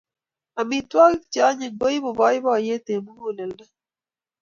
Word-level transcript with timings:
Amitwogik 0.61 1.23
che 1.31 1.39
anyiny 1.49 1.75
koipu 1.79 2.09
boiboiyet 2.17 2.85
eng 2.93 3.01
muguleldo 3.05 3.65